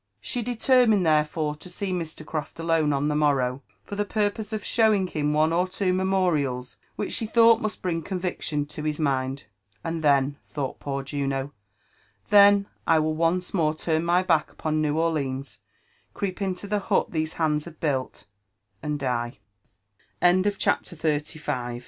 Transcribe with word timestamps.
She 0.19 0.41
determined 0.41 1.05
therefore 1.05 1.53
to 1.57 1.69
see 1.69 1.91
Mr. 1.93 2.25
Croft 2.25 2.57
alone 2.59 2.91
on 2.91 3.07
the 3.07 3.13
morrow, 3.15 3.61
for 3.83 3.95
\he 3.95 4.03
purpose 4.03 4.51
of 4.51 4.63
sheiying 4.63 5.07
him 5.11 5.31
one 5.31 5.53
or 5.53 5.67
tWo 5.67 5.93
memorials 5.93 6.77
which 6.95 7.13
she 7.13 7.27
thought 7.27 7.61
must 7.61 7.83
bring 7.83 8.01
con 8.01 8.19
Tfctiin 8.19 8.67
to 8.69 8.81
his 8.81 8.99
mind; 8.99 9.43
and 9.83 10.03
then," 10.03 10.37
thought 10.47 10.79
poor 10.79 11.03
lun'o, 11.03 11.51
—*' 12.09 12.29
then 12.31 12.65
I 12.87 12.97
will 12.97 13.13
once 13.13 13.53
more 13.53 13.75
turn 13.75 14.03
my 14.03 14.23
back 14.23 14.51
upon 14.51 14.81
New 14.81 14.97
Orleans— 14.97 15.59
creep 16.15 16.41
into 16.41 16.65
the 16.67 16.79
hut 16.79 17.11
these 17.11 17.33
hands 17.33 17.67